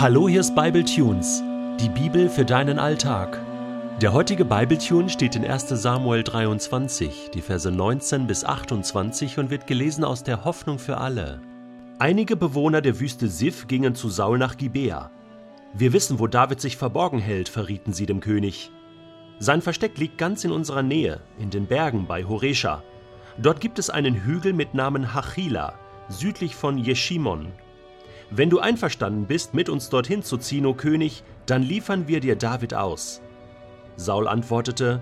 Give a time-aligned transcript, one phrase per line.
[0.00, 1.42] Hallo, hier ist Bible Tunes,
[1.80, 3.40] die Bibel für deinen Alltag.
[4.00, 5.70] Der heutige Bible Tune steht in 1.
[5.70, 11.40] Samuel 23, die Verse 19 bis 28 und wird gelesen aus der Hoffnung für alle.
[11.98, 15.10] Einige Bewohner der Wüste Sif gingen zu Saul nach Gibea.
[15.74, 18.70] Wir wissen, wo David sich verborgen hält, verrieten sie dem König.
[19.40, 22.84] Sein Versteck liegt ganz in unserer Nähe, in den Bergen bei Horesha.
[23.36, 25.74] Dort gibt es einen Hügel mit Namen Hachila,
[26.08, 27.48] südlich von Jeshimon,
[28.30, 32.36] wenn du einverstanden bist, mit uns dorthin zu ziehen, o König, dann liefern wir dir
[32.36, 33.22] David aus.
[33.96, 35.00] Saul antwortete,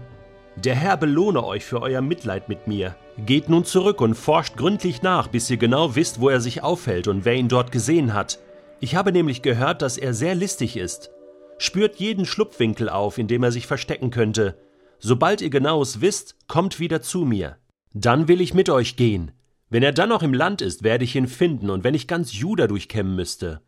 [0.56, 2.94] Der Herr belohne euch für euer Mitleid mit mir.
[3.18, 7.08] Geht nun zurück und forscht gründlich nach, bis ihr genau wisst, wo er sich aufhält
[7.08, 8.38] und wer ihn dort gesehen hat.
[8.78, 11.10] Ich habe nämlich gehört, dass er sehr listig ist.
[11.58, 14.56] Spürt jeden Schlupfwinkel auf, in dem er sich verstecken könnte.
[14.98, 17.56] Sobald ihr genaues wisst, kommt wieder zu mir.
[17.92, 19.32] Dann will ich mit euch gehen.
[19.68, 22.32] Wenn er dann noch im Land ist, werde ich ihn finden, und wenn ich ganz
[22.32, 23.60] Juda durchkämmen müsste.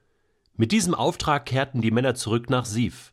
[0.57, 3.13] Mit diesem Auftrag kehrten die Männer zurück nach Sif.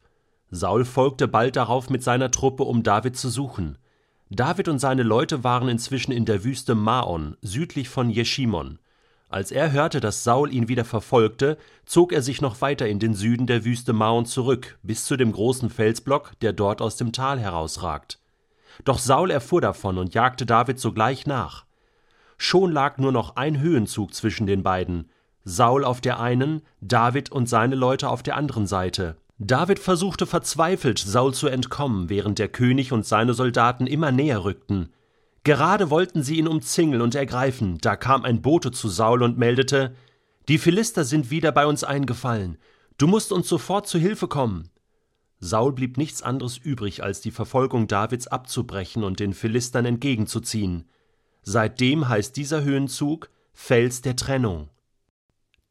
[0.51, 3.77] Saul folgte bald darauf mit seiner Truppe, um David zu suchen.
[4.29, 8.79] David und seine Leute waren inzwischen in der Wüste Maon, südlich von Jeshimon.
[9.29, 13.15] Als er hörte, dass Saul ihn wieder verfolgte, zog er sich noch weiter in den
[13.15, 17.39] Süden der Wüste Maon zurück, bis zu dem großen Felsblock, der dort aus dem Tal
[17.39, 18.19] herausragt.
[18.83, 21.65] Doch Saul erfuhr davon und jagte David sogleich nach.
[22.37, 25.09] Schon lag nur noch ein Höhenzug zwischen den beiden.
[25.43, 29.17] Saul auf der einen, David und seine Leute auf der anderen Seite.
[29.37, 34.93] David versuchte verzweifelt, Saul zu entkommen, während der König und seine Soldaten immer näher rückten.
[35.43, 39.93] Gerade wollten sie ihn umzingeln und ergreifen, da kam ein Bote zu Saul und meldete
[40.47, 42.57] Die Philister sind wieder bei uns eingefallen.
[42.97, 44.69] Du musst uns sofort zu Hilfe kommen.
[45.39, 50.85] Saul blieb nichts anderes übrig, als die Verfolgung Davids abzubrechen und den Philistern entgegenzuziehen.
[51.45, 54.69] Seitdem heißt dieser Höhenzug Fels der Trennung.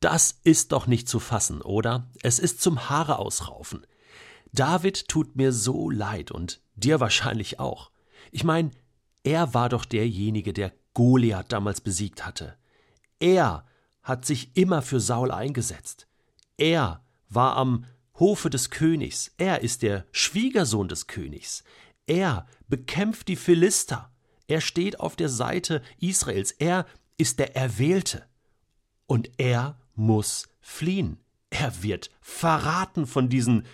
[0.01, 2.09] Das ist doch nicht zu fassen, oder?
[2.23, 3.87] Es ist zum Haare ausraufen.
[4.53, 7.91] David tut mir so leid und dir wahrscheinlich auch.
[8.31, 8.71] Ich meine,
[9.25, 12.57] er war doch derjenige, der Goliath damals besiegt hatte.
[13.19, 13.67] Er
[14.03, 16.07] hat sich immer für Saul eingesetzt.
[16.57, 17.85] Er war am
[18.19, 19.33] Hofe des Königs.
[19.39, 21.65] Er ist der Schwiegersohn des Königs.
[22.07, 24.14] Er bekämpft die Philister.
[24.47, 26.53] Er steht auf der Seite Israels.
[26.53, 28.25] Er ist der Erwählte.
[29.07, 31.19] Und er muss fliehen.
[31.51, 33.65] Er wird verraten von diesen,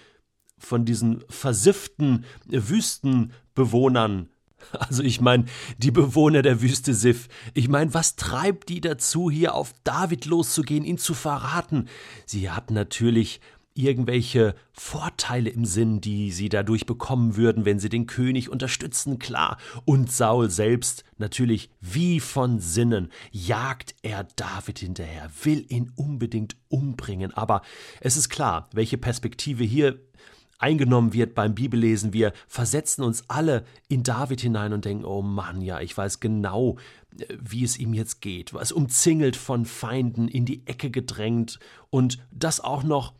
[0.58, 4.28] von diesen versifften Wüstenbewohnern.
[4.72, 5.46] Also ich meine,
[5.78, 7.28] die Bewohner der Wüste Sif.
[7.54, 11.88] Ich meine, was treibt die dazu, hier auf David loszugehen, ihn zu verraten?
[12.26, 13.40] Sie hatten natürlich
[13.74, 19.58] irgendwelche Vorteile im Sinn, die sie dadurch bekommen würden, wenn sie den König unterstützen, klar.
[19.84, 27.32] Und Saul selbst natürlich wie von Sinnen jagt er David hinterher, will ihn unbedingt umbringen.
[27.32, 27.62] Aber
[28.00, 30.00] es ist klar, welche Perspektive hier
[30.60, 32.12] eingenommen wird beim Bibellesen.
[32.12, 36.76] Wir versetzen uns alle in David hinein und denken, oh Mann, ja, ich weiß genau,
[37.40, 38.52] wie es ihm jetzt geht.
[38.54, 41.58] Was umzingelt von Feinden, in die Ecke gedrängt
[41.88, 43.14] und das auch noch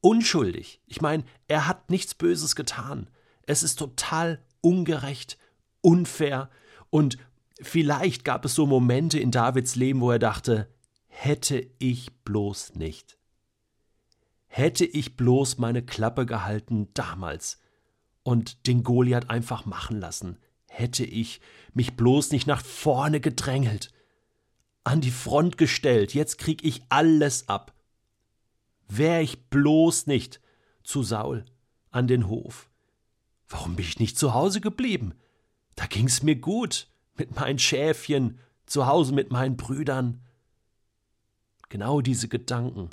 [0.00, 0.80] unschuldig.
[0.86, 3.08] Ich meine, er hat nichts Böses getan.
[3.46, 5.38] Es ist total ungerecht,
[5.80, 6.50] unfair
[6.90, 7.18] und
[7.60, 10.68] vielleicht gab es so Momente in Davids Leben, wo er dachte,
[11.06, 13.18] hätte ich bloß nicht.
[14.46, 17.60] Hätte ich bloß meine Klappe gehalten damals
[18.22, 21.40] und den Goliath einfach machen lassen, hätte ich
[21.72, 23.92] mich bloß nicht nach vorne gedrängelt,
[24.82, 27.74] an die Front gestellt, jetzt krieg ich alles ab
[28.90, 30.40] wär ich bloß nicht
[30.82, 31.44] zu Saul
[31.90, 32.70] an den Hof.
[33.48, 35.14] Warum bin ich nicht zu Hause geblieben?
[35.76, 40.20] Da ging's mir gut, mit meinen Schäfchen, zu Hause mit meinen Brüdern.
[41.68, 42.90] Genau diese Gedanken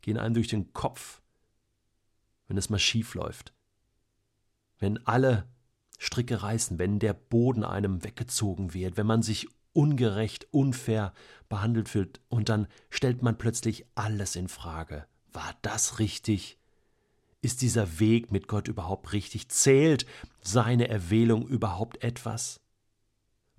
[0.00, 1.20] gehen einem durch den Kopf,
[2.46, 3.52] wenn es mal schief läuft.
[4.78, 5.48] Wenn alle
[5.98, 11.12] Stricke reißen, wenn der Boden einem weggezogen wird, wenn man sich ungerecht, unfair
[11.48, 15.06] behandelt fühlt und dann stellt man plötzlich alles in Frage.
[15.32, 16.58] War das richtig?
[17.40, 19.48] Ist dieser Weg mit Gott überhaupt richtig?
[19.48, 20.06] Zählt
[20.40, 22.60] seine Erwählung überhaupt etwas?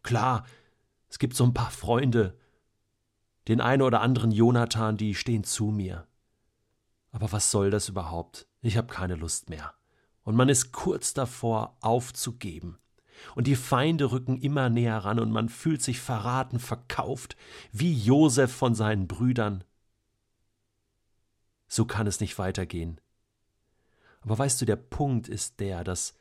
[0.03, 0.45] Klar,
[1.09, 2.37] es gibt so ein paar Freunde,
[3.47, 6.05] den einen oder anderen Jonathan, die stehen zu mir.
[7.11, 8.47] Aber was soll das überhaupt?
[8.61, 9.73] Ich habe keine Lust mehr.
[10.23, 12.77] Und man ist kurz davor, aufzugeben.
[13.35, 17.35] Und die Feinde rücken immer näher ran und man fühlt sich verraten, verkauft,
[17.71, 19.63] wie Josef von seinen Brüdern.
[21.69, 22.99] So kann es nicht weitergehen.
[24.21, 26.13] Aber weißt du, der Punkt ist der, dass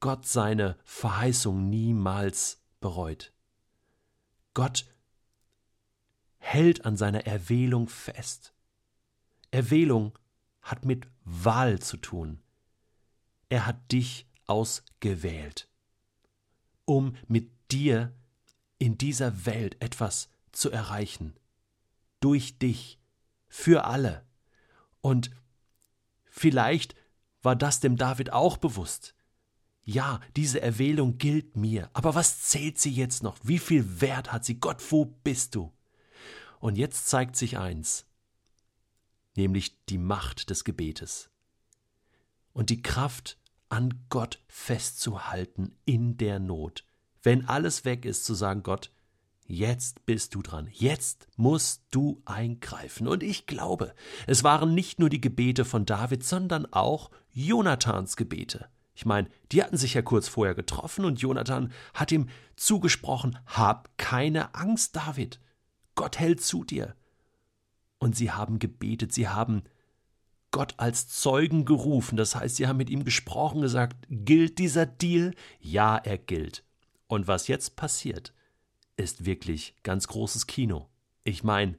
[0.00, 3.32] Gott seine Verheißung niemals bereut.
[4.52, 4.86] Gott
[6.38, 8.52] hält an seiner Erwählung fest.
[9.50, 10.18] Erwählung
[10.60, 12.42] hat mit Wahl zu tun.
[13.48, 15.68] Er hat dich ausgewählt,
[16.84, 18.12] um mit dir
[18.78, 21.34] in dieser Welt etwas zu erreichen.
[22.20, 22.99] Durch dich,
[23.50, 24.24] für alle.
[25.02, 25.30] Und
[26.24, 26.94] vielleicht
[27.42, 29.14] war das dem David auch bewusst.
[29.82, 33.36] Ja, diese Erwählung gilt mir, aber was zählt sie jetzt noch?
[33.42, 34.60] Wie viel Wert hat sie?
[34.60, 35.72] Gott, wo bist du?
[36.60, 38.06] Und jetzt zeigt sich eins,
[39.34, 41.30] nämlich die Macht des Gebetes
[42.52, 43.38] und die Kraft,
[43.68, 46.84] an Gott festzuhalten in der Not.
[47.22, 48.90] Wenn alles weg ist, zu sagen, Gott,
[49.52, 50.68] Jetzt bist du dran.
[50.70, 53.08] Jetzt musst du eingreifen.
[53.08, 53.94] Und ich glaube,
[54.28, 58.68] es waren nicht nur die Gebete von David, sondern auch Jonathans Gebete.
[58.94, 63.90] Ich meine, die hatten sich ja kurz vorher getroffen und Jonathan hat ihm zugesprochen: Hab
[63.98, 65.40] keine Angst, David.
[65.96, 66.94] Gott hält zu dir.
[67.98, 69.64] Und sie haben gebetet, sie haben
[70.52, 72.16] Gott als Zeugen gerufen.
[72.16, 75.34] Das heißt, sie haben mit ihm gesprochen, gesagt: Gilt dieser Deal?
[75.58, 76.62] Ja, er gilt.
[77.08, 78.32] Und was jetzt passiert,
[79.00, 80.88] ist wirklich ganz großes Kino.
[81.24, 81.78] Ich meine,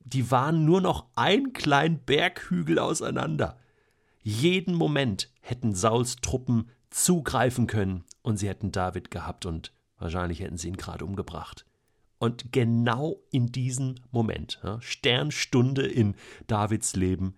[0.00, 3.58] die waren nur noch ein kleinen Berghügel auseinander.
[4.22, 10.58] Jeden Moment hätten Sauls Truppen zugreifen können und sie hätten David gehabt und wahrscheinlich hätten
[10.58, 11.66] sie ihn gerade umgebracht.
[12.18, 16.14] Und genau in diesem Moment, Sternstunde in
[16.46, 17.36] Davids Leben,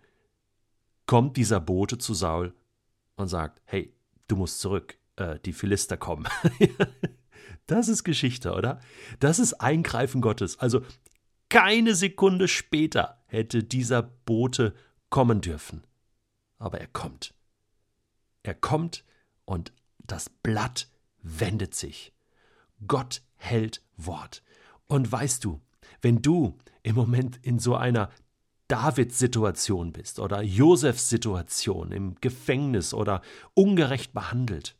[1.06, 2.55] kommt dieser Bote zu Saul
[3.17, 3.93] und sagt: Hey,
[4.29, 6.29] du musst zurück, äh, die Philister kommen.
[7.67, 8.81] Das ist Geschichte, oder?
[9.20, 10.58] Das ist Eingreifen Gottes.
[10.58, 10.82] Also
[11.49, 14.75] keine Sekunde später hätte dieser Bote
[15.11, 15.85] kommen dürfen.
[16.58, 17.35] Aber er kommt.
[18.43, 19.05] Er kommt
[19.44, 20.88] und das Blatt
[21.23, 22.12] wendet sich.
[22.87, 24.43] Gott hält Wort.
[24.87, 25.61] Und weißt du,
[26.00, 28.11] wenn du im Moment in so einer
[28.69, 33.23] Davids-Situation bist oder Josefs Situation im Gefängnis oder
[33.55, 34.76] ungerecht behandelt,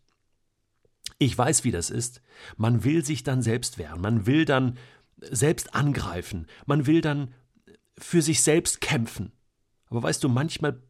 [1.18, 2.22] ich weiß, wie das ist.
[2.56, 4.78] Man will sich dann selbst wehren, man will dann
[5.20, 7.34] selbst angreifen, man will dann
[7.98, 9.32] für sich selbst kämpfen.
[9.90, 10.80] Aber weißt du, manchmal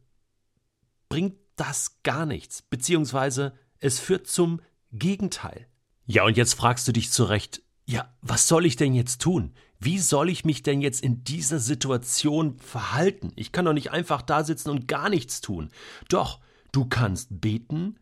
[1.09, 4.61] bringt das gar nichts, beziehungsweise es führt zum
[4.91, 5.67] Gegenteil.
[6.05, 9.53] Ja, und jetzt fragst du dich zurecht, ja, was soll ich denn jetzt tun?
[9.79, 13.31] Wie soll ich mich denn jetzt in dieser Situation verhalten?
[13.35, 15.71] Ich kann doch nicht einfach da sitzen und gar nichts tun.
[16.09, 16.39] Doch,
[16.71, 17.97] du kannst beten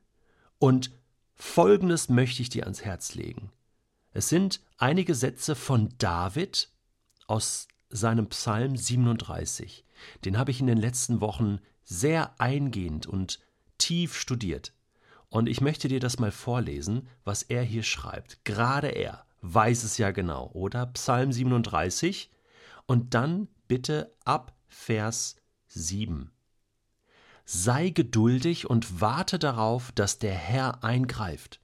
[0.60, 0.92] und
[1.38, 3.52] Folgendes möchte ich dir ans Herz legen.
[4.12, 6.70] Es sind einige Sätze von David
[7.28, 9.86] aus seinem Psalm 37.
[10.26, 13.40] Den habe ich in den letzten Wochen sehr eingehend und
[13.78, 14.74] tief studiert.
[15.30, 18.44] Und ich möchte dir das mal vorlesen, was er hier schreibt.
[18.44, 20.88] Gerade er weiß es ja genau, oder?
[20.88, 22.32] Psalm 37
[22.86, 25.36] und dann bitte ab Vers
[25.68, 26.32] 7.
[27.50, 31.62] Sei geduldig und warte darauf, dass der Herr eingreift.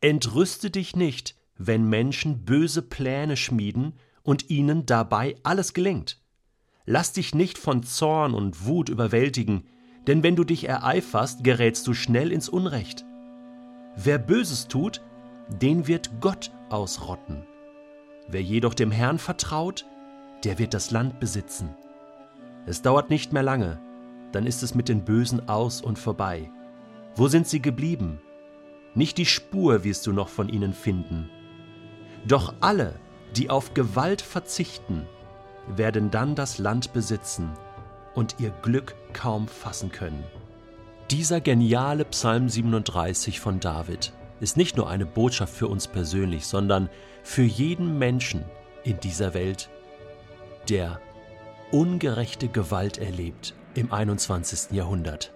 [0.00, 6.22] Entrüste dich nicht, wenn Menschen böse Pläne schmieden und ihnen dabei alles gelingt.
[6.86, 9.66] Lass dich nicht von Zorn und Wut überwältigen,
[10.06, 13.04] denn wenn du dich ereiferst, gerätst du schnell ins Unrecht.
[13.96, 15.00] Wer Böses tut,
[15.48, 17.44] den wird Gott ausrotten.
[18.28, 19.84] Wer jedoch dem Herrn vertraut,
[20.44, 21.74] der wird das Land besitzen.
[22.66, 23.80] Es dauert nicht mehr lange,
[24.32, 26.50] dann ist es mit den Bösen aus und vorbei.
[27.14, 28.20] Wo sind sie geblieben?
[28.94, 31.30] Nicht die Spur wirst du noch von ihnen finden.
[32.26, 32.94] Doch alle,
[33.36, 35.06] die auf Gewalt verzichten,
[35.68, 37.50] werden dann das Land besitzen
[38.14, 40.24] und ihr Glück kaum fassen können.
[41.10, 46.88] Dieser geniale Psalm 37 von David ist nicht nur eine Botschaft für uns persönlich, sondern
[47.22, 48.44] für jeden Menschen
[48.84, 49.68] in dieser Welt,
[50.68, 51.00] der
[51.70, 54.72] ungerechte Gewalt erlebt im 21.
[54.72, 55.32] Jahrhundert.